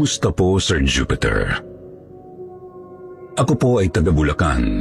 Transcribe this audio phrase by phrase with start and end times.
[0.00, 1.60] Kumusta po, Sir Jupiter?
[3.36, 4.80] Ako po ay taga Bulacan.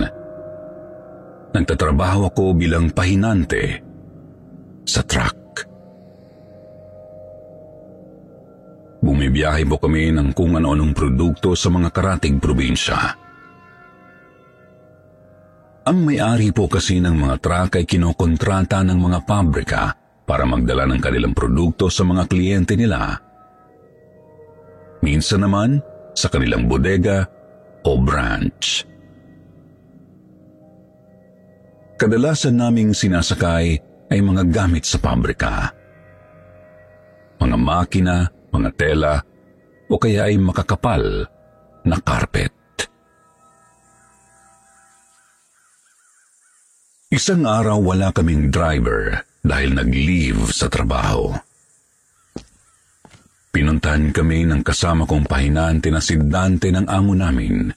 [1.51, 3.83] Nagtatrabaho ako bilang pahinante
[4.87, 5.67] sa truck.
[9.03, 13.11] Bumibiyahe po kami ng kung ano-anong produkto sa mga karatig probinsya.
[15.83, 19.91] Ang may-ari po kasi ng mga truck ay kinokontrata ng mga pabrika
[20.23, 23.27] para magdala ng kanilang produkto sa mga kliyente nila
[24.99, 25.79] Minsan naman
[26.15, 27.23] sa kanilang bodega
[27.87, 28.83] o branch.
[31.99, 33.75] Kadalasan naming sinasakay
[34.07, 35.71] ay mga gamit sa pabrika.
[37.39, 39.15] Mga makina, mga tela,
[39.91, 41.27] o kaya ay makakapal
[41.83, 42.51] na carpet.
[47.09, 51.33] Isang araw wala kaming driver dahil nag-leave sa trabaho.
[53.49, 57.73] Pinuntahan kami ng kasama kong pahinante na si Dante ng amo namin.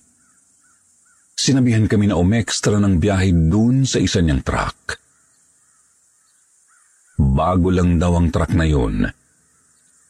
[1.33, 5.01] Sinabihan kami na umextra ng biyahe dun sa isa niyang truck.
[7.17, 9.09] Bago lang daw ang truck na yun,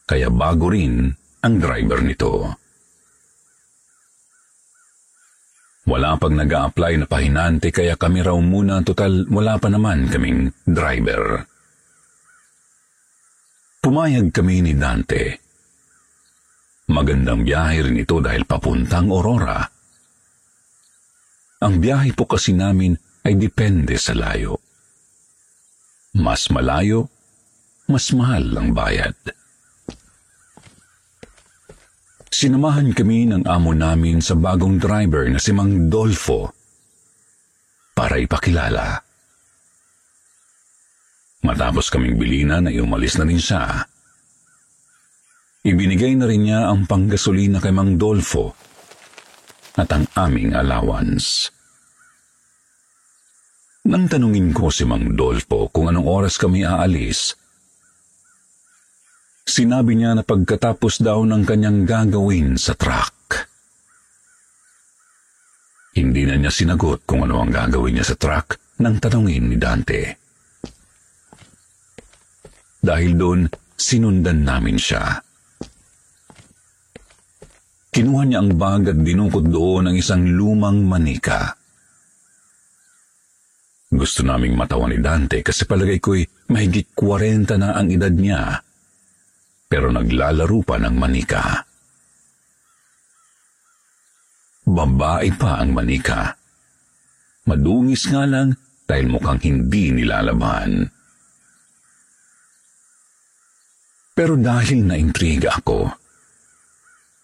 [0.03, 2.31] kaya bago rin ang driver nito.
[5.87, 10.51] Wala pang nag apply na pahinante kaya kami raw muna total wala pa naman kaming
[10.63, 11.43] driver.
[13.83, 15.42] Pumayag kami ni Dante
[16.93, 19.65] Magandang biyahe rin ito dahil papuntang Aurora.
[21.65, 22.93] Ang biyahe po kasi namin
[23.25, 24.61] ay depende sa layo.
[26.13, 27.09] Mas malayo,
[27.89, 29.17] mas mahal ang bayad.
[32.29, 36.53] Sinamahan kami ng amo namin sa bagong driver na si Mang Dolfo
[37.97, 39.01] para ipakilala.
[41.41, 43.89] Matapos kaming bilinan ay umalis na rin siya
[45.63, 48.51] Ibinigay na rin niya ang panggasolina kay Mang Dolfo
[49.79, 51.47] at ang aming allowance.
[53.87, 57.39] Nang tanungin ko si Mang Dolfo kung anong oras kami aalis,
[59.47, 63.47] sinabi niya na pagkatapos daw ng kanyang gagawin sa truck.
[65.95, 70.01] Hindi na niya sinagot kung ano ang gagawin niya sa truck nang tanungin ni Dante.
[72.83, 73.47] Dahil doon,
[73.79, 75.22] sinundan namin siya.
[77.93, 81.53] Kinuha niya ang bag at dinukot doon ang isang lumang manika.
[83.93, 88.57] Gusto naming matawa ni Dante kasi palagay ko'y mahigit 40 na ang edad niya.
[89.69, 91.61] Pero naglalaro pa ng manika.
[94.65, 96.33] Babae pa ang manika.
[97.45, 98.57] Madungis nga lang
[98.89, 100.89] dahil mukhang hindi nilalaban.
[104.17, 106.02] Pero dahil naintriga ako,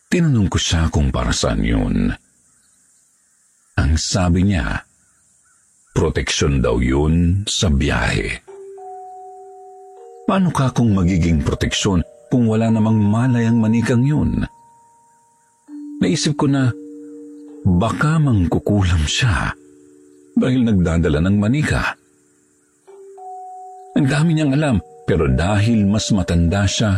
[0.10, 2.10] Tinanong ko siya kung para saan yun.
[3.78, 4.82] Ang sabi niya,
[5.94, 8.42] proteksyon daw yun sa biyahe.
[10.26, 12.02] Paano ka kung magiging proteksyon
[12.34, 14.50] kung wala namang malay ang manikang yun?
[16.02, 16.74] Naisip ko na
[17.62, 19.54] baka mangkukulam siya
[20.34, 21.94] dahil nagdadala ng manika.
[23.94, 26.98] Ang dami niyang alam pero dahil mas matanda siya,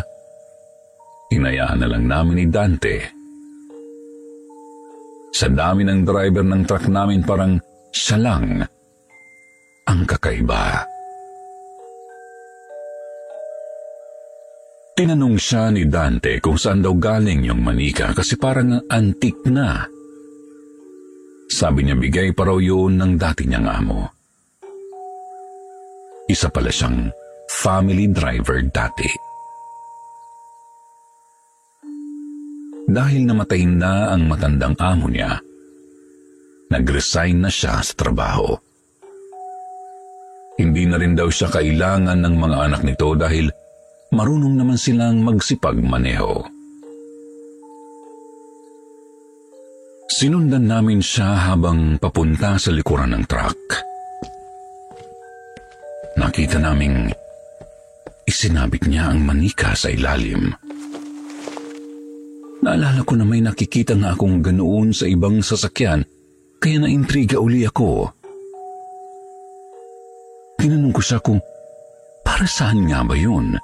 [1.32, 2.96] Hinayaan na lang namin ni Dante.
[5.32, 7.56] Sa dami ng driver ng truck namin parang
[7.96, 8.60] siya lang
[9.88, 10.84] ang kakaiba.
[14.92, 19.88] Tinanong siya ni Dante kung saan daw galing yung manika kasi parang antik na.
[21.48, 24.04] Sabi niya bigay pa raw yun ng dati niyang amo.
[26.28, 27.08] Isa pala siyang
[27.48, 29.31] family driver dati.
[32.92, 35.40] Dahil namatay na ang matandang amo niya,
[36.72, 38.56] nag-resign na siya sa trabaho.
[40.60, 43.50] Hindi na rin daw siya kailangan ng mga anak nito dahil
[44.12, 46.44] marunong naman silang magsipag maneho.
[50.12, 53.58] Sinundan namin siya habang papunta sa likuran ng truck.
[56.20, 57.10] Nakita naming
[58.28, 60.54] isinabit niya ang manika sa ilalim.
[62.62, 66.06] Naalala ko na may nakikita nga akong ganoon sa ibang sasakyan
[66.62, 68.14] kaya naintriga uli ako.
[70.62, 71.42] Tinanong ko siya kung
[72.22, 73.58] para saan nga ba yun?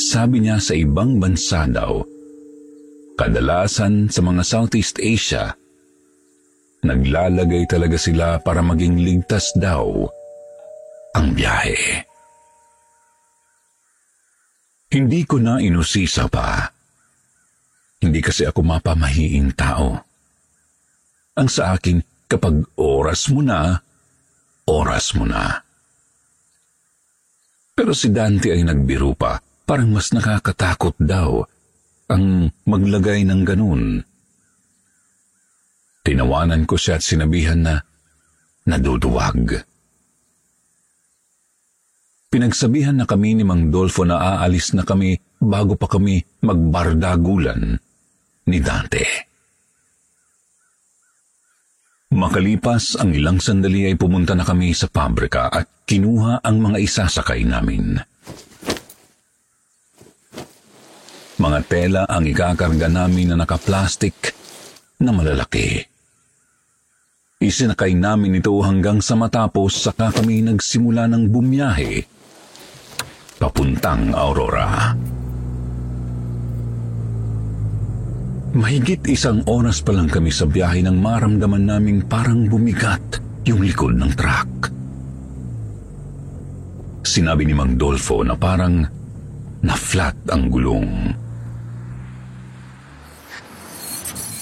[0.00, 2.00] Sabi niya sa ibang bansa daw,
[3.20, 5.52] kadalasan sa mga Southeast Asia,
[6.80, 10.08] naglalagay talaga sila para maging ligtas daw
[11.12, 12.08] ang biyahe.
[14.92, 16.75] Hindi ko na inusisa pa.
[18.06, 19.98] Hindi kasi ako mapamahiing tao.
[21.34, 21.98] Ang sa akin,
[22.30, 23.82] kapag oras mo na,
[24.70, 25.58] oras mo na.
[27.74, 31.42] Pero si Dante ay nagbiro pa, parang mas nakakatakot daw
[32.06, 34.06] ang maglagay ng ganun.
[36.06, 37.82] Tinawanan ko siya at sinabihan na
[38.70, 39.66] naduduwag.
[42.30, 47.82] Pinagsabihan na kami ni Mang Dolfo na aalis na kami bago pa kami magbardagulan
[48.46, 49.04] ni Dante.
[52.16, 57.42] Makalipas ang ilang sandali ay pumunta na kami sa pabrika at kinuha ang mga isasakay
[57.44, 57.98] namin.
[61.36, 64.32] Mga tela ang ikakarga namin na nakaplastik
[65.04, 65.84] na malalaki.
[67.36, 72.16] Isinakay namin ito hanggang sa matapos saka kami nagsimula ng bumiyahe
[73.36, 74.96] papuntang Aurora.
[74.96, 75.25] Aurora.
[78.56, 83.92] Mahigit isang oras pa lang kami sa biyahe nang maramdaman naming parang bumigat yung likod
[84.00, 84.72] ng truck.
[87.04, 88.80] Sinabi ni Mang Dolfo na parang
[89.60, 90.88] na-flat ang gulong.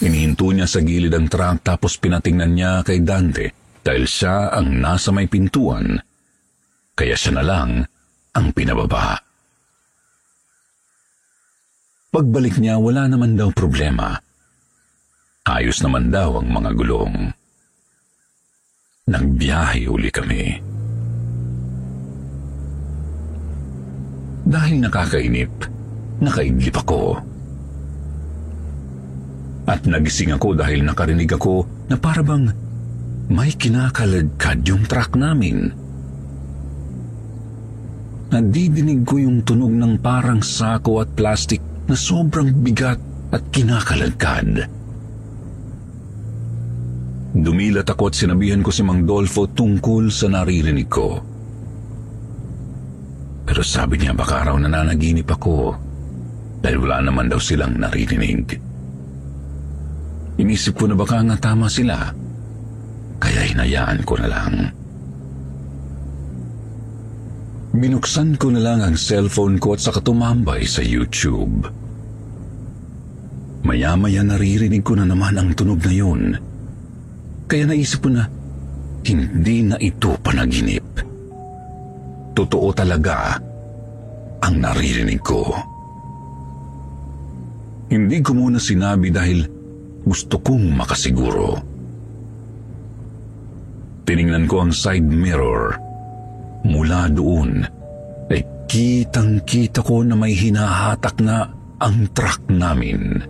[0.06, 3.50] Inihinto niya sa gilid ang truck tapos pinatingnan niya kay Dante
[3.82, 5.98] dahil siya ang nasa may pintuan,
[6.94, 7.82] kaya siya na lang
[8.30, 9.33] ang pinababa.
[12.14, 14.14] Pagbalik niya, wala naman daw problema.
[15.50, 17.34] Ayos naman daw ang mga gulong.
[19.10, 20.62] Nagbiyahe uli kami.
[24.46, 25.50] Dahil nakakainip,
[26.22, 27.18] nakaidlip ako.
[29.66, 32.46] At nagising ako dahil nakarinig ako na parabang
[33.26, 35.66] may kinakalagkad yung truck namin.
[38.30, 43.00] Nadidinig ko yung tunog ng parang sako at plastic na sobrang bigat
[43.34, 44.68] at kinakalagkad.
[47.34, 51.18] Dumilat ako at sinabihan ko si Mang Dolfo tungkol sa naririnig ko.
[53.44, 55.74] Pero sabi niya baka raw nananaginip ako
[56.62, 58.54] dahil wala naman daw silang naririnig.
[60.38, 62.10] Inisip ko na baka nga tama sila,
[63.18, 64.54] kaya hinayaan ko na lang.
[67.74, 71.66] Binuksan ko na lang ang cellphone ko at saka tumambay sa YouTube.
[73.66, 76.38] Maya-maya naririnig ko na naman ang tunog na yun.
[77.50, 78.30] Kaya naisip ko na
[79.02, 80.86] hindi na ito panaginip.
[82.38, 83.42] Totoo talaga
[84.38, 85.42] ang naririnig ko.
[87.90, 89.50] Hindi ko muna sinabi dahil
[90.06, 91.58] gusto kong makasiguro.
[94.06, 95.83] Tiningnan ko ang side mirror
[96.64, 97.60] Mula doon
[98.32, 101.44] ay kitang-kita ko na may hinahatak na
[101.78, 103.20] ang truck namin.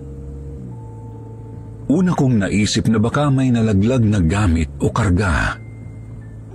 [1.90, 5.58] Una kong naisip na baka may nalaglag na gamit o karga.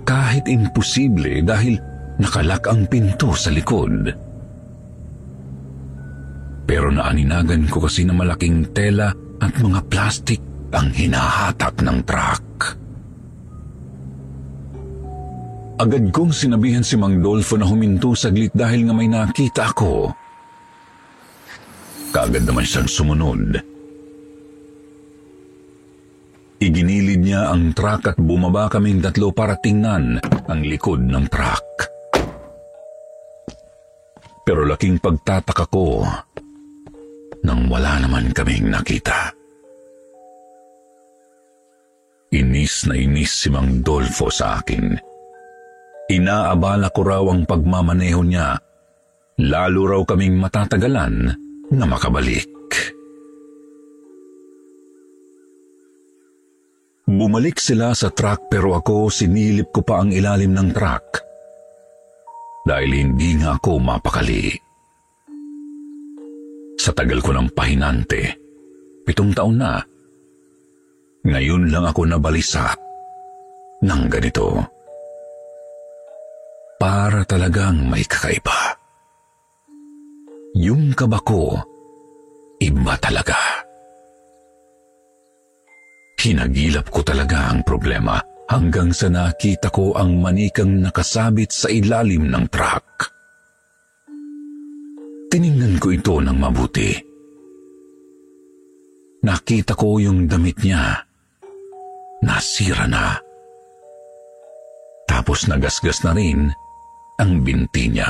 [0.02, 1.78] Kahit imposible dahil
[2.18, 4.10] nakalak ang pinto sa likod.
[6.66, 10.42] Pero naaninagan ko kasi na malaking tela at mga plastik
[10.74, 12.46] ang hinahatak ng truck.
[15.80, 20.12] Agad kong sinabihan si Mang Dolfo na huminto saglit dahil nga may nakita ako.
[22.12, 23.56] Kagad naman siyang sumunod.
[26.60, 31.64] Iginilid niya ang truck at bumaba kaming tatlo para tingnan ang likod ng truck.
[34.44, 36.04] Pero laking pagtataka ko
[37.40, 39.32] nang wala naman kaming nakita.
[42.36, 45.09] Inis na inis si Mang Dolfo sa akin.
[46.10, 48.58] Inaabala ko raw ang pagmamaneho niya.
[49.46, 51.30] Lalo raw kaming matatagalan
[51.70, 52.50] na makabalik.
[57.06, 61.22] Bumalik sila sa truck pero ako sinilip ko pa ang ilalim ng truck.
[62.66, 64.50] Dahil hindi nga ako mapakali.
[66.74, 68.34] Sa tagal ko ng pahinante,
[69.06, 69.78] pitong taon na,
[71.22, 72.74] ngayon lang ako nabalisa
[73.84, 74.58] ng ganito.
[74.58, 74.79] Ganito.
[76.80, 78.80] Para talagang may kakaiba.
[80.56, 81.60] Yung kaba ko,
[82.56, 83.36] iba talaga.
[86.16, 88.16] Hinagilap ko talaga ang problema
[88.48, 93.12] hanggang sa nakita ko ang manikang nakasabit sa ilalim ng truck.
[95.28, 96.96] Tiningnan ko ito ng mabuti.
[99.20, 100.96] Nakita ko yung damit niya
[102.24, 103.20] nasira na.
[105.04, 106.48] Tapos nagasgas na rin
[107.20, 108.08] ang binti niya.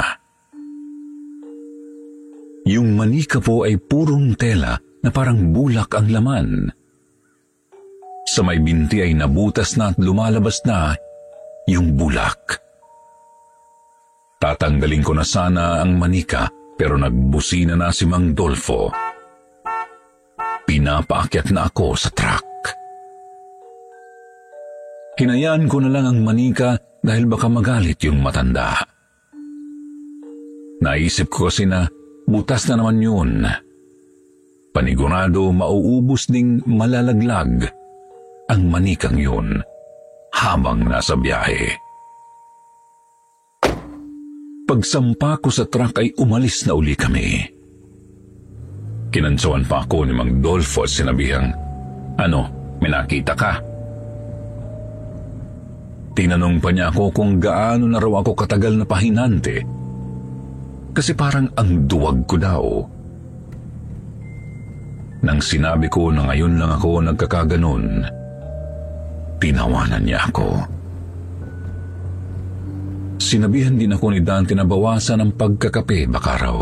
[2.70, 6.48] Yung manika po ay purong tela na parang bulak ang laman.
[8.30, 10.94] Sa may binti ay nabutas na at lumalabas na
[11.66, 12.62] yung bulak.
[14.38, 16.46] Tatanggalin ko na sana ang manika
[16.78, 18.88] pero nagbusina na si Mang Dolfo.
[20.64, 22.46] Pinapaakyat na ako sa truck.
[25.18, 28.99] Hinayaan ko na lang ang manika dahil baka magalit yung matanda.
[30.80, 31.84] Naisip ko kasi na
[32.24, 33.44] butas na naman yun.
[34.72, 37.68] Panigurado mauubos ding malalaglag
[38.48, 39.60] ang manikang yun
[40.32, 41.76] habang nasa biyahe.
[44.64, 47.42] Pagsampa ko sa truck ay umalis na uli kami.
[49.10, 51.50] Kinansuan pa ako ni Mang Dolfo at sinabihang,
[52.14, 52.46] Ano,
[52.78, 53.58] may nakita ka?
[56.14, 59.79] Tinanong pa niya ako kung gaano na raw ako katagal na pahinante.
[60.90, 62.64] Kasi parang ang duwag ko daw.
[65.20, 67.84] Nang sinabi ko na ngayon lang ako nagkakaganon,
[69.36, 70.48] tinawanan niya ako.
[73.20, 76.56] Sinabihan din ako ni Dante na bawasan ang pagkakape baka raw.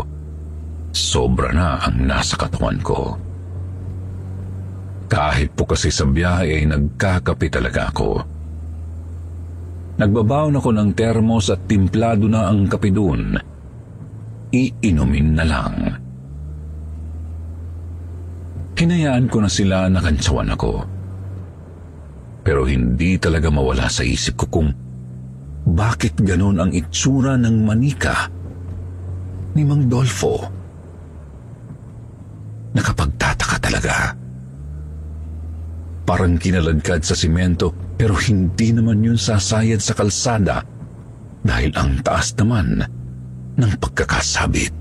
[0.91, 3.15] Sobra na ang nasa katawan ko.
[5.09, 8.21] Kahit po kasi sa biyahe ay nagkakape talaga ako.
[9.97, 13.35] Nagbabaon ako ng termos at timplado na ang kape doon.
[14.49, 15.75] Iinumin na lang.
[18.73, 20.71] Hinayaan ko na sila na kantsawan ako.
[22.41, 24.69] Pero hindi talaga mawala sa isip ko kung
[25.69, 28.25] bakit ganon ang itsura ng manika
[29.53, 30.41] ni Mang Dolfo.
[32.73, 33.95] Nakapagtataka talaga.
[36.09, 40.65] Parang kinaladkad sa simento pero hindi naman yun sasayad sa kalsada
[41.45, 42.81] dahil ang taas naman
[43.59, 44.79] ng pagkakasabit.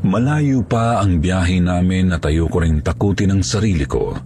[0.00, 4.16] Malayo pa ang biyahe namin na tayo ko rin takutin ang sarili ko.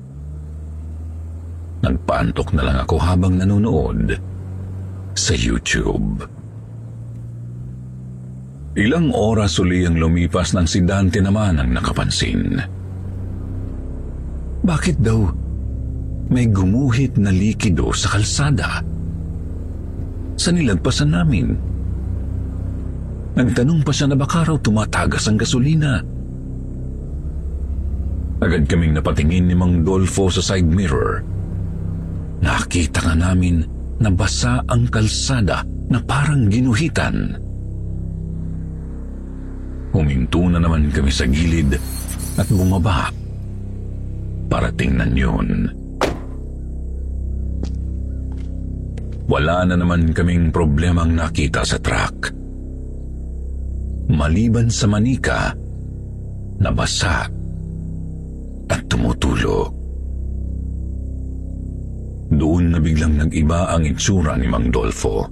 [1.85, 4.17] Nagpaantok na lang ako habang nanonood
[5.13, 6.25] sa YouTube.
[8.75, 12.59] Ilang oras uli ang lumipas ng si Dante naman ang nakapansin.
[14.65, 15.21] Bakit daw
[16.33, 18.81] may gumuhit na likido sa kalsada?
[20.35, 21.55] Sa nilagpasan namin.
[23.35, 26.03] Nagtanong pa siya na baka raw tumatagas ang gasolina.
[28.43, 31.23] Agad kaming napatingin ni Mang Dolfo sa side mirror.
[32.45, 33.63] Nakita nga namin
[33.99, 37.39] na basa ang kalsada na parang ginuhitan.
[39.95, 41.79] Huminto na naman kami sa gilid
[42.35, 43.15] at bumaba
[44.51, 45.71] para tingnan yun.
[49.25, 52.29] Wala na naman kaming problemang nakita sa truck.
[54.13, 55.57] Maliban sa manika,
[56.61, 57.25] nabasa
[58.69, 59.73] at tumutulo.
[62.35, 65.25] Doon na biglang nag-iba ang itsura ni Mang Dolfo.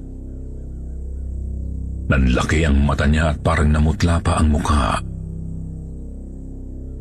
[2.09, 5.01] Nanlaki ang mata niya at parang namutla pa ang mukha.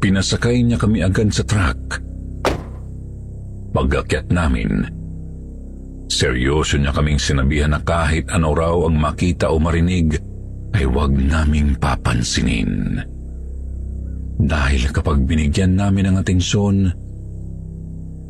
[0.02, 2.00] Pinasakay niya kami agad sa truck.
[3.72, 5.01] Pag-akyat namin,
[6.12, 10.20] seryoso niya kaming sinabihan na kahit ano raw ang makita o marinig,
[10.76, 13.00] ay huwag naming papansinin.
[14.42, 16.76] Dahil kapag binigyan namin ng atensyon,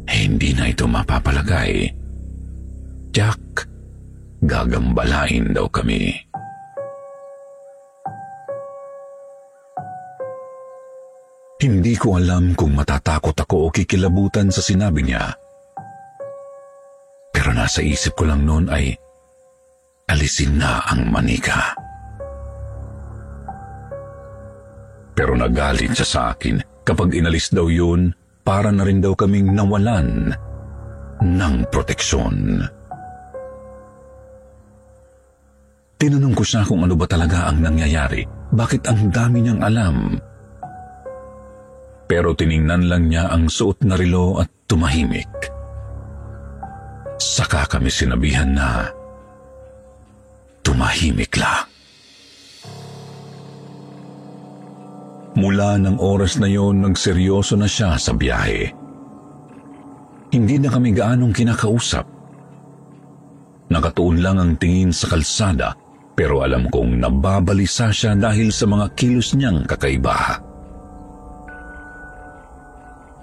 [0.06, 1.90] hindi na ito mapapalagay.
[3.10, 3.66] Jack,
[4.46, 6.14] gagambalain daw kami.
[11.62, 15.41] Hindi ko alam kung matatakot ako o kikilabutan sa sinabi niya.
[17.62, 18.90] Nasa isip ko lang noon ay
[20.10, 21.78] alisin na ang manika.
[25.14, 30.34] Pero nagalit siya sa akin kapag inalis daw yun para na rin daw kaming nawalan
[31.22, 32.66] ng proteksyon.
[36.02, 38.26] Tinanong ko siya kung ano ba talaga ang nangyayari.
[38.50, 40.18] Bakit ang dami niyang alam?
[42.10, 45.51] Pero tiningnan lang niya ang suot na relo at tumahimik.
[47.52, 48.88] Saka kami sinabihan na
[50.64, 51.68] tumahimik lang.
[55.36, 58.72] Mula ng oras na yon, nagseryoso na siya sa biyahe.
[60.32, 62.08] Hindi na kami gaanong kinakausap.
[63.68, 65.76] Nakatuon lang ang tingin sa kalsada
[66.16, 70.40] pero alam kong nababalisa siya dahil sa mga kilos niyang kakaiba.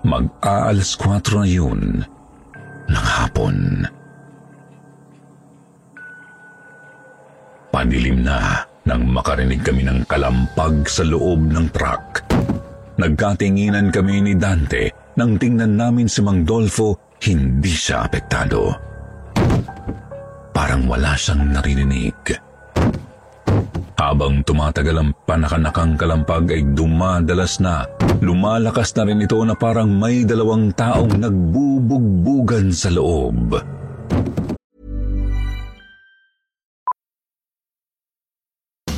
[0.04, 2.04] Mag-aalas 4 na yun
[2.92, 3.88] ng hapon.
[7.68, 12.24] Panilim na nang makarinig kami ng kalampag sa loob ng truck.
[12.96, 18.70] Nagkatinginan kami ni Dante nang tingnan namin si Mang Dolfo, hindi siya apektado.
[20.54, 22.38] Parang wala siyang naririnig.
[23.98, 27.82] Habang tumatagal ang panakanakang kalampag ay dumadalas na,
[28.22, 33.58] lumalakas na rin ito na parang may dalawang taong nagbubugbugan sa loob.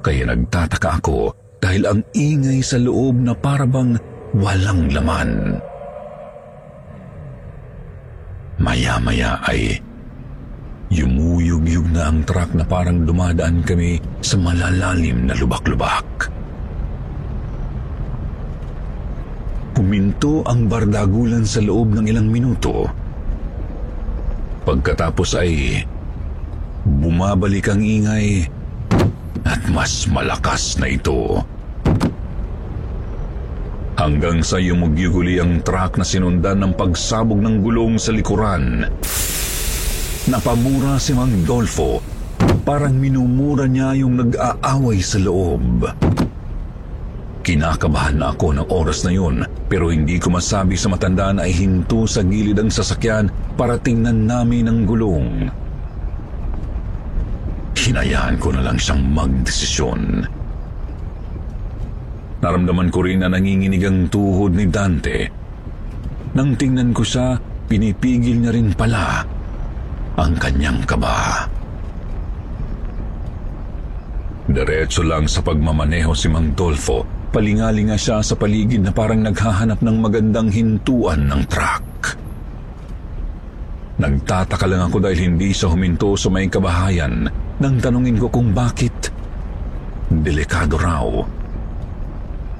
[0.00, 4.00] kaya nagtataka ako dahil ang ingay sa loob na parabang
[4.32, 5.60] walang laman.
[8.60, 9.80] Maya-maya ay
[10.92, 16.28] yumuyug-yug na ang truck na parang dumadaan kami sa malalalim na lubak-lubak.
[19.80, 22.84] Huminto ang bardagulan sa loob ng ilang minuto.
[24.68, 25.80] Pagkatapos ay
[26.84, 28.44] bumabalik ang ingay
[29.46, 31.42] at mas malakas na ito.
[34.00, 38.88] Hanggang sa yumugyuguli ang truck na sinundan ng pagsabog ng gulong sa likuran.
[40.24, 42.00] Napamura si Mang Dolfo.
[42.64, 45.84] Parang minumura niya yung nag-aaway sa loob.
[47.40, 52.04] Kinakabahan na ako ng oras na yun pero hindi ko masabi sa matanda na ihinto
[52.04, 55.48] sa gilid ang sasakyan para tingnan namin ang gulong.
[57.90, 60.22] Hinayaan ko na lang siyang magdesisyon.
[62.38, 65.26] Naramdaman ko rin na nanginginig ang tuhod ni Dante.
[66.38, 67.34] Nang tingnan ko siya,
[67.66, 69.26] pinipigil niya rin pala
[70.14, 71.50] ang kanyang kaba.
[74.46, 77.02] Diretso lang sa pagmamaneho si Mang Dolfo.
[77.34, 81.89] Palingalinga siya sa paligid na parang naghahanap ng magandang hintuan ng truck.
[84.00, 87.28] Nagtataka lang ako dahil hindi siya huminto sa may kabahayan
[87.60, 89.12] nang tanungin ko kung bakit.
[90.08, 91.04] Delikado raw.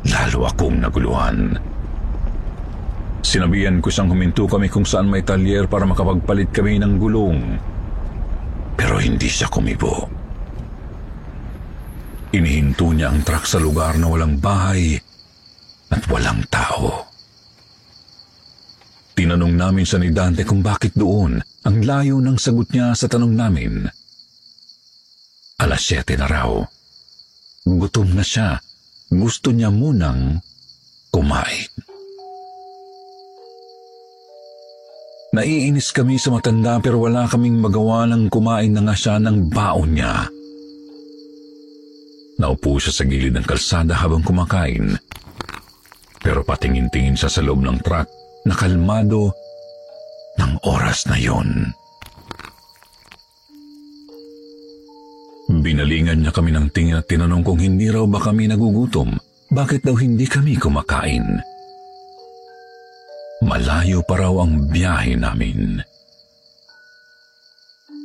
[0.05, 1.57] Lalo akong naguluhan.
[3.25, 7.57] Sinabihan ko siyang huminto kami kung saan may talyer para makapagpalit kami ng gulong.
[8.77, 10.09] Pero hindi siya kumibo.
[12.37, 14.95] Inihinto niya ang truck sa lugar na walang bahay
[15.89, 17.10] at walang tao.
[19.21, 21.37] Tinanong namin sa ni Dante kung bakit doon
[21.69, 23.85] ang layo ng sagot niya sa tanong namin.
[25.61, 26.49] Alas 7 na raw.
[27.69, 28.57] Gutom na siya.
[29.13, 30.41] Gusto niya munang
[31.13, 31.69] kumain.
[35.37, 40.01] Naiinis kami sa matanda pero wala kaming magawa ng kumain na nga siya ng baon
[40.01, 40.33] niya.
[42.41, 44.97] Naupo siya sa gilid ng kalsada habang kumakain.
[46.25, 49.35] Pero patingin-tingin siya sa loob ng truck na kalmado
[50.41, 51.75] ng oras na yon.
[55.51, 59.19] Binalingan niya kami ng tingin at tinanong kung hindi raw ba kami nagugutom.
[59.51, 61.27] Bakit daw hindi kami kumakain?
[63.43, 65.83] Malayo pa raw ang biyahe namin.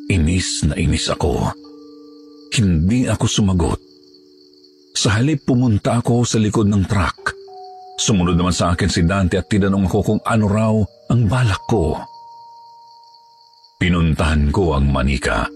[0.09, 1.53] Inis na inis ako.
[2.55, 3.81] Hindi ako sumagot.
[4.95, 7.34] Sa halip pumunta ako sa likod ng truck.
[7.95, 10.75] Sumunod naman sa akin si Dante at tinanong ako kung ano raw
[11.07, 11.95] ang balak ko.
[13.79, 15.47] Pinuntahan ko ang manika.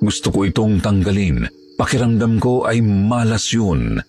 [0.00, 1.44] Gusto ko itong tanggalin.
[1.76, 4.00] Pakiramdam ko ay malas yun.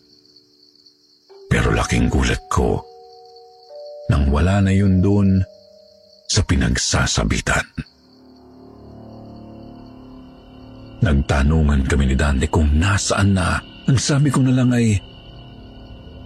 [1.51, 2.79] Pero laking gulat ko
[4.07, 5.43] nang wala na yun doon
[6.31, 7.67] sa pinagsasabitan.
[11.03, 13.59] Nagtanungan kami ni Dante kung nasaan na.
[13.87, 14.99] Ang sabi ko na lang ay,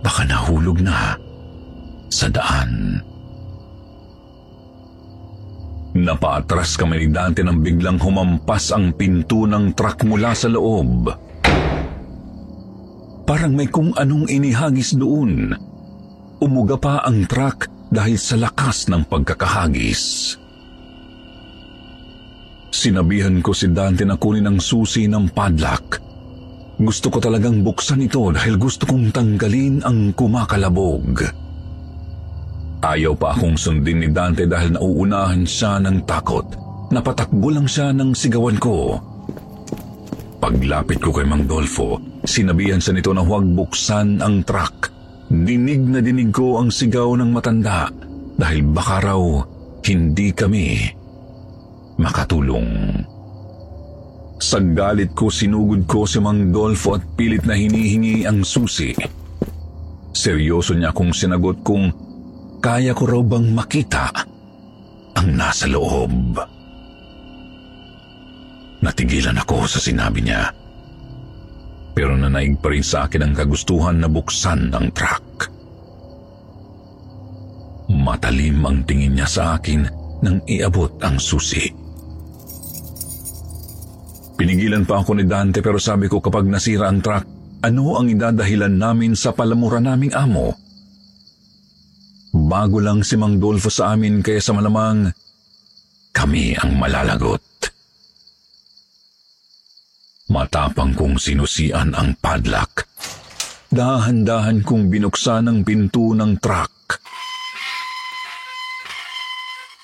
[0.01, 1.17] baka nahulog na
[2.11, 2.99] sa daan.
[5.91, 11.11] Napaatras kami ni Dante nang biglang humampas ang pinto ng truck mula sa loob.
[13.27, 15.51] Parang may kung anong inihagis doon.
[16.39, 20.35] Umuga pa ang truck dahil sa lakas ng pagkakahagis.
[22.71, 25.99] Sinabihan ko si Dante na kunin ang susi ng padlock.
[26.79, 31.40] Gusto ko talagang buksan ito dahil gusto kong tanggalin ang kumakalabog.
[32.81, 36.43] Ayaw pa akong sundin ni Dante dahil nauunahan siya ng takot.
[36.89, 38.97] Napatakbo lang siya ng sigawan ko.
[40.41, 44.89] Paglapit ko kay Mang Dolfo, sinabihan sa nito na huwag buksan ang truck.
[45.29, 47.87] Dinig na dinig ko ang sigaw ng matanda
[48.35, 49.21] dahil baka raw
[49.85, 50.89] hindi kami
[52.01, 52.97] makatulong.
[54.41, 58.89] Sa galit ko sinugod ko si Mang Dolfo at pilit na hinihingi ang susi.
[60.11, 61.93] Seryoso niya akong sinagot kung
[62.61, 64.13] kaya ko raw bang makita
[65.17, 66.37] ang nasa loob.
[68.85, 70.53] Natigilan ako sa sinabi niya.
[71.97, 75.49] Pero nanaig pa rin sa akin ang kagustuhan na buksan ang truck.
[77.91, 79.83] Matalim ang tingin niya sa akin
[80.23, 81.67] nang iabot ang susi.
[84.37, 87.25] Pinigilan pa ako ni Dante pero sabi ko kapag nasira ang truck,
[87.61, 90.70] ano ang idadahilan namin sa palamura naming amo?
[92.51, 95.07] Bago lang si Mang Dolfo sa amin kaya sa malamang
[96.11, 97.39] kami ang malalagot.
[100.27, 102.83] Matapang kong sinusian ang padlock.
[103.71, 106.99] Dahan-dahan kong binuksan ang pinto ng truck.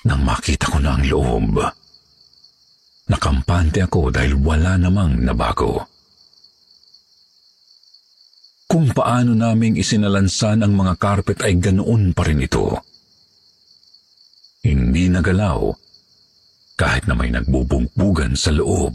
[0.04, 1.64] Nang makita ko na ang loob,
[3.08, 5.87] Nakampante ako dahil wala namang nabago.
[8.68, 12.76] Kung paano naming isinalansan ang mga carpet ay ganoon pa rin ito.
[14.60, 15.72] Hindi nagalaw
[16.78, 18.92] kahit na may nagbubungbugan sa loob.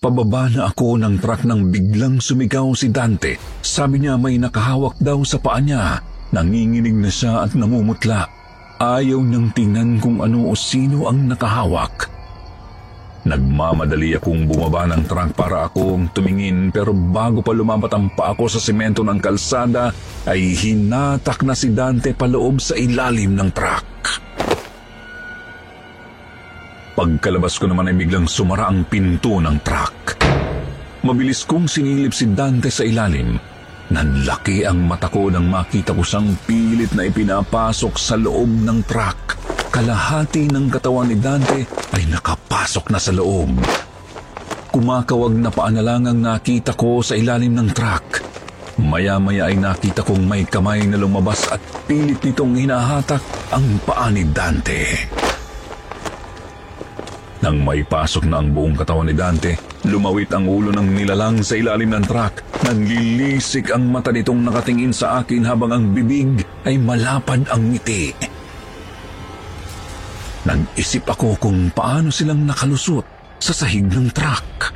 [0.00, 3.38] Pababa na ako ng truck nang biglang sumigaw si Dante.
[3.62, 6.02] Sabi niya may nakahawak daw sa paa niya.
[6.34, 8.26] Nanginginig na siya at namumutla.
[8.80, 12.09] Ayaw niyang tingnan kung ano o sino ang nakahawak.
[13.20, 18.48] Nagmamadali akong bumaba ng truck para akong tumingin pero bago pa lumapat ang pa ako
[18.48, 19.92] sa semento ng kalsada
[20.24, 23.88] ay hinatak na si Dante paloob sa ilalim ng truck.
[26.96, 30.16] Pagkalabas ko naman ay biglang sumara ang pinto ng truck.
[31.04, 33.50] Mabilis kong sinilip si Dante sa ilalim
[33.90, 39.39] Nanlaki ang mata ko nang makita ko siyang pilit na ipinapasok sa loob ng truck.
[39.70, 41.62] Kalahati ng katawan ni Dante
[41.94, 43.54] ay nakapasok na sa loob.
[44.74, 48.18] Kumakawag na paa na lang ang nakita ko sa ilalim ng truck.
[48.82, 53.22] Maya-maya ay nakita kong may kamay na lumabas at pilit nitong hinahatak
[53.54, 55.06] ang paa ni Dante.
[57.38, 59.54] Nang may pasok na ang buong katawan ni Dante,
[59.86, 62.42] lumawit ang ulo ng nilalang sa ilalim ng truck.
[62.66, 68.12] Naglilisik ang mata nitong nakatingin sa akin habang ang bibig ay malapad ang ngiti.
[70.40, 73.04] Nag-isip ako kung paano silang nakalusot
[73.36, 74.72] sa sahig ng truck.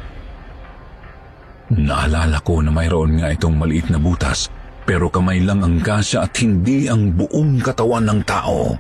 [1.73, 4.53] Naalala ko na mayroon nga itong maliit na butas
[4.85, 8.77] pero kamay lang ang kasya at hindi ang buong katawan ng tao.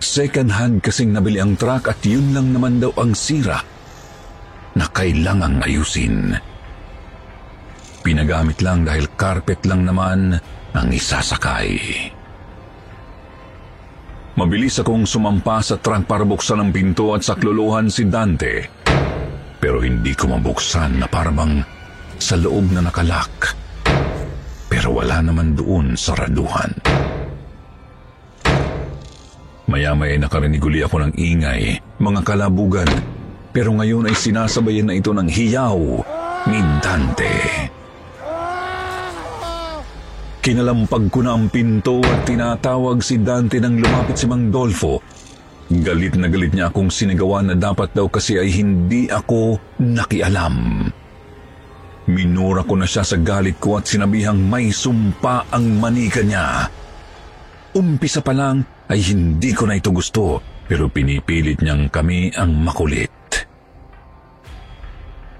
[0.00, 3.60] Second hand kasing nabili ang truck at yun lang naman daw ang sira
[4.72, 6.32] na kailangang ayusin.
[8.00, 10.40] Pinagamit lang dahil carpet lang naman
[10.72, 11.76] ang isasakay.
[14.40, 18.72] Mabilis akong sumampa sa truck para buksan ang pinto at sakluluhan si Dante.
[19.60, 21.60] Pero hindi ko mabuksan na parang
[22.16, 23.52] sa loob na nakalak.
[24.64, 26.72] Pero wala naman doon sa raduhan.
[29.68, 32.88] Maya-maya nakarinig uli ako ng ingay, mga kalabugan,
[33.52, 35.76] pero ngayon ay sinasabayan na ito ng hiyaw
[36.48, 37.36] ni Dante.
[40.40, 45.04] Kinalampag ko na ang pinto at tinatawag si Dante nang lumapit si Mang Dolfo.
[45.68, 50.88] Galit na galit niya akong sinigawan na dapat daw kasi ay hindi ako nakialam.
[52.08, 56.72] Minura ko na siya sa galit ko at sinabihang may sumpa ang manika niya.
[57.76, 63.12] Umpisa pa lang ay hindi ko na ito gusto pero pinipilit niyang kami ang makulit.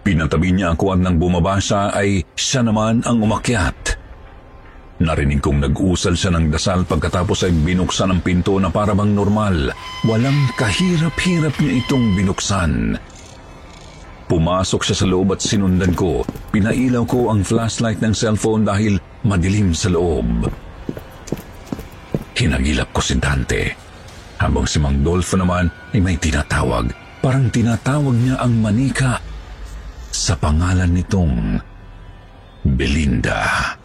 [0.05, 3.90] Pinatabi niya ako at nang bumaba siya ay siya naman ang umakyat.
[5.01, 9.73] Narinig kong nag-usal siya ng dasal pagkatapos ay binuksan ang pinto na para bang normal.
[10.05, 13.01] Walang kahirap-hirap niya itong binuksan.
[14.29, 16.21] Pumasok siya sa loob at sinundan ko.
[16.53, 20.53] Pinailaw ko ang flashlight ng cellphone dahil madilim sa loob.
[22.37, 23.73] Hinagilap ko si Dante.
[24.37, 26.93] Habang si Mang Dolfo naman ay may tinatawag.
[27.25, 29.17] Parang tinatawag niya ang manika
[30.13, 31.57] sa pangalan nitong
[32.69, 33.80] Belinda.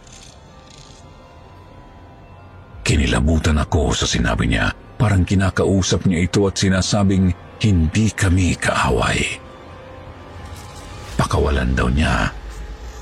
[2.85, 4.69] Kinilabutan ako sa sinabi niya.
[5.01, 9.25] Parang kinakausap niya ito at sinasabing hindi kami kaaway.
[11.17, 12.29] Pakawalan daw niya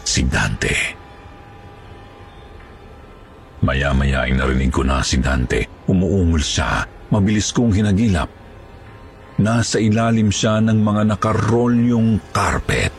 [0.08, 0.72] si Dante.
[3.60, 5.68] Maya-maya ay narinig ko na si Dante.
[5.92, 6.88] Umuungol siya.
[7.12, 8.32] Mabilis kong hinagilap.
[9.44, 12.96] Nasa ilalim siya ng mga nakarolyong carpet.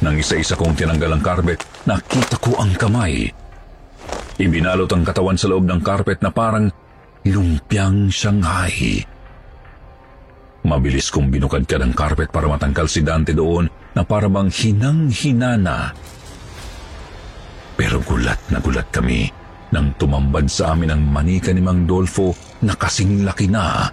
[0.00, 3.28] Nang isa-isa kong tinanggal ang carpet, nakita ko ang kamay
[4.36, 6.68] Ibinalot ang katawan sa loob ng karpet na parang
[7.24, 9.00] lumpiang Shanghai.
[10.66, 13.64] Mabilis kong binukad ka ng karpet para matangkal si Dante doon
[13.96, 15.96] na parang hinang-hinana.
[17.80, 19.24] Pero gulat na gulat kami
[19.72, 23.88] nang tumambad sa amin ang manika ni Mang Dolfo na kasing laki na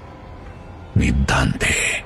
[0.99, 2.03] ni Dante.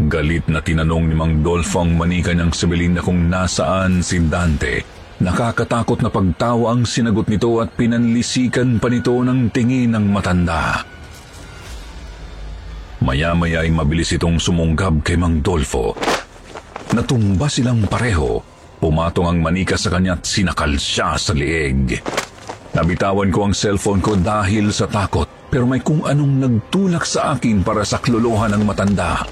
[0.00, 5.01] Galit na tinanong ni Mang Dolfo ang manika niyang si Belinda kung nasaan si Dante
[5.22, 10.82] Nakakatakot na pagtawa ang sinagot nito at pinanlisikan pa nito ng tingin ng matanda.
[12.98, 15.94] Maya-maya ay mabilis itong sumunggab kay Mang Dolfo.
[16.90, 18.42] Natumba silang pareho.
[18.82, 22.02] Pumatong ang manika sa kanya at sinakal siya sa lieg.
[22.74, 27.60] Nabitawan ko ang cellphone ko dahil sa takot pero may kung anong nagtulak sa akin
[27.60, 29.22] para sa kluluhan ng matanda.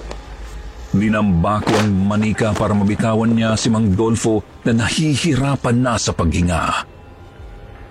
[0.91, 6.83] Dinamba ko ang manika para mabitawan niya si Mang Dolfo na nahihirapan na sa paghinga.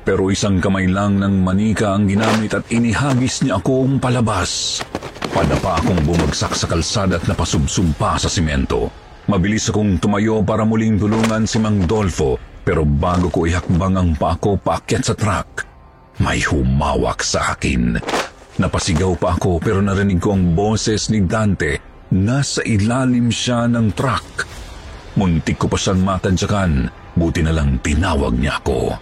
[0.04, 4.84] Pero isang kamay lang ng manika ang ginamit at inihagis niya akong palabas.
[5.32, 8.92] Padapa akong bumagsak sa kalsada at napasubsub pa sa simento.
[9.32, 12.36] Mabilis akong tumayo para muling tulungan si Mang Dolfo
[12.68, 15.64] pero bago ko ihakbang ang pako paakyat sa truck,
[16.20, 17.96] may humawak sa akin.
[18.60, 24.50] Napasigaw pa ako pero narinig ko ang boses ni Dante Nasa ilalim siya ng truck.
[25.14, 28.98] Muntik ko pa siyang matadyakan, buti na lang tinawag niya ako.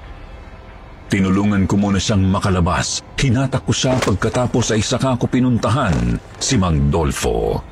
[1.07, 2.99] Tinulungan ko muna siyang makalabas.
[3.15, 7.63] Hinatak ko siya pagkatapos ay saka ko pinuntahan si Mang Dolfo.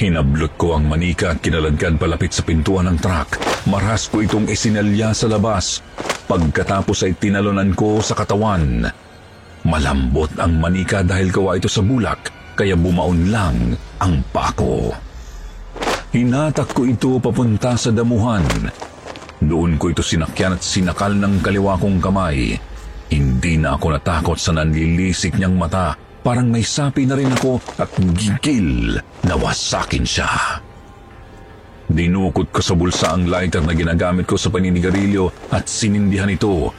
[0.00, 3.36] Hinablot ko ang manika at kinaladkad palapit sa pintuan ng truck.
[3.68, 5.84] Maras ko itong isinalya sa labas.
[6.24, 8.88] Pagkatapos ay tinalonan ko sa katawan.
[9.68, 14.90] Malambot ang manika dahil gawa ito sa bulak kaya bumaon lang ang pako.
[16.10, 18.42] Hinatak ko ito papunta sa damuhan.
[19.38, 22.58] Doon ko ito sinakyan at sinakal ng kaliwa kong kamay.
[23.14, 25.94] Hindi na ako natakot sa nanlilisik niyang mata.
[26.26, 30.58] Parang may sapi na rin ako at gigil na wasakin siya.
[31.88, 36.74] Dinukot ko sa bulsa ang lighter na ginagamit ko sa paninigarilyo at sinindihan ito.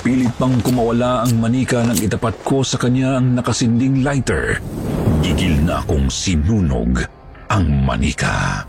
[0.00, 4.62] Pilit pang kumawala ang manika nang itapat ko sa kanya ang nakasinding lighter.
[5.24, 7.00] Gigil na akong sinunog
[7.48, 8.66] ang manika.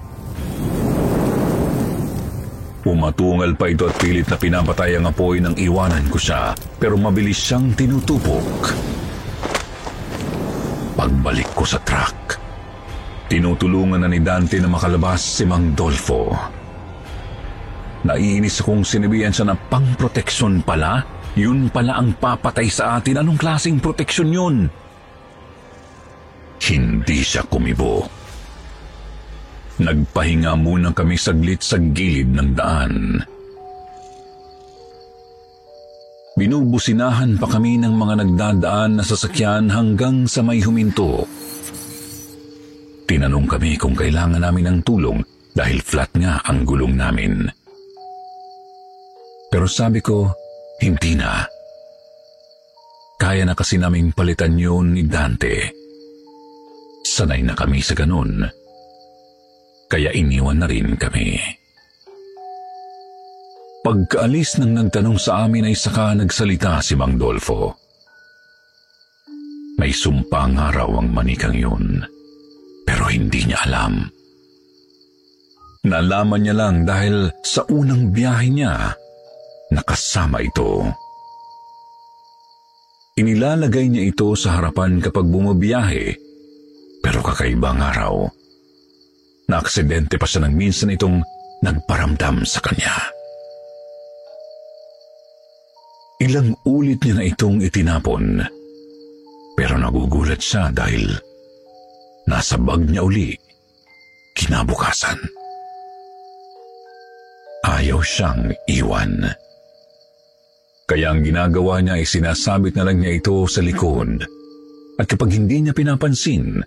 [2.88, 7.36] Umatungal pa ito at pilit na pinapatay ang apoy nang iwanan ko siya pero mabilis
[7.36, 8.72] siyang tinutupok.
[10.96, 12.40] Pagbalik ko sa truck,
[13.28, 16.32] tinutulungan na ni Dante na makalabas si Mang Dolfo.
[18.08, 21.04] Naiinis akong sinibihan siya na pang-proteksyon pala.
[21.36, 23.20] Yun pala ang papatay sa atin.
[23.20, 24.58] Anong klaseng proteksyon yun?
[26.62, 28.08] Hindi siya kumibo.
[29.78, 33.22] Nagpahinga muna kami saglit sa gilid ng daan.
[36.38, 41.26] Binubusinahan pa kami ng mga nagdadaan na sasakyan hanggang sa may huminto.
[43.10, 45.18] Tinanong kami kung kailangan namin ng tulong
[45.58, 47.50] dahil flat nga ang gulong namin.
[49.50, 50.30] Pero sabi ko,
[50.78, 51.42] hindi na.
[53.18, 55.77] Kaya na kasi naming palitan yun ni Dante.
[57.08, 58.44] Sanay na kami sa ganun.
[59.88, 61.40] Kaya iniwan na rin kami.
[63.88, 67.72] Pagkaalis ng nagtanong sa amin ay saka nagsalita si Mang Dolfo.
[69.80, 72.04] May sumpa nga raw ang manikang yun,
[72.84, 74.04] pero hindi niya alam.
[75.88, 78.92] Nalaman niya lang dahil sa unang biyahe niya,
[79.72, 80.84] nakasama ito.
[83.16, 86.27] Inilalagay niya ito sa harapan kapag bumabiyahe,
[87.02, 88.28] pero kakaibang araw.
[89.48, 91.24] Naaksidente pa siya ng minsan itong
[91.64, 92.96] nagparamdam sa kanya.
[96.18, 98.42] Ilang ulit niya na itong itinapon,
[99.54, 101.14] pero nagugulat siya dahil
[102.26, 103.38] nasa bag niya uli
[104.34, 105.18] kinabukasan.
[107.66, 109.28] Ayaw siyang iwan.
[110.88, 114.24] Kaya ang ginagawa niya ay sinasabit na lang niya ito sa likod.
[114.98, 116.64] At kapag hindi niya pinapansin,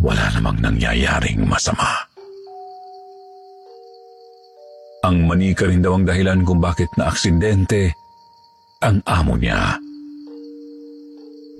[0.00, 2.08] wala namang nangyayaring masama.
[5.00, 7.96] Ang manika rin daw ang dahilan kung bakit na aksidente
[8.84, 9.80] ang amo niya.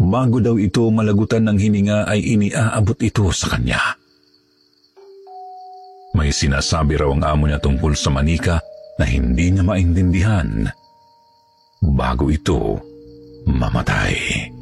[0.01, 3.81] Bago daw ito malagutan ng hininga ay iniaabot ito sa kanya.
[6.17, 8.61] May sinasabi raw ang amo niya tungkol sa manika
[9.01, 10.69] na hindi niya maintindihan
[11.81, 12.77] bago ito
[13.49, 14.60] mamatay.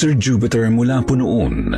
[0.00, 1.76] Sir Jupiter mula po noon,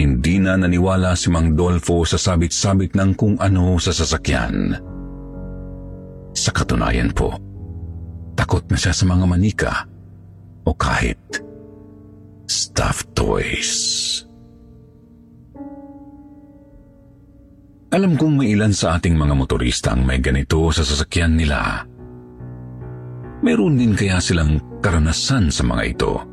[0.00, 4.72] hindi na naniwala si Mang Dolfo sa sabit-sabit ng kung ano sa sasakyan.
[6.32, 7.36] Sa katunayan po,
[8.32, 9.84] takot na siya sa mga manika
[10.64, 11.20] o kahit
[12.48, 14.24] stuffed toys.
[17.92, 21.84] Alam kong may ilan sa ating mga motorista ang may ganito sa sasakyan nila.
[23.44, 26.31] Meron din kaya silang karanasan sa mga ito.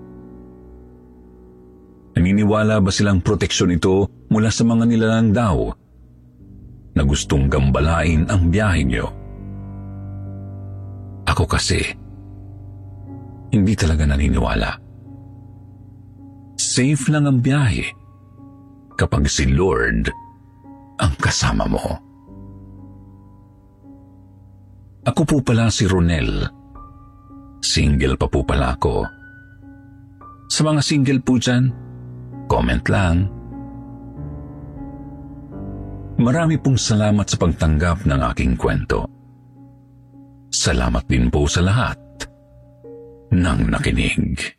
[2.19, 5.71] Naniniwala ba silang proteksyon ito mula sa mga nilalang daw
[6.91, 9.07] na gustong gambalain ang biyahe nyo?
[11.23, 11.79] Ako kasi,
[13.55, 14.67] hindi talaga naniniwala.
[16.59, 17.87] Safe lang ang biyahe
[18.99, 20.11] kapag si Lord
[20.99, 21.87] ang kasama mo.
[25.07, 26.43] Ako po pala si Ronel.
[27.63, 29.07] Single pa po pala ako.
[30.51, 31.87] Sa mga single po dyan,
[32.49, 33.29] comment lang.
[36.19, 39.07] Marami pong salamat sa pagtanggap ng aking kwento.
[40.51, 41.95] Salamat din po sa lahat
[43.31, 44.58] ng nakinig.